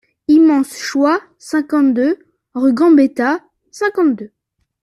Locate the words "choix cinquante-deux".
0.79-2.17